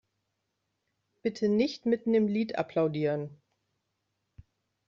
[1.21, 3.39] Bitte nicht mitten im Lied applaudieren!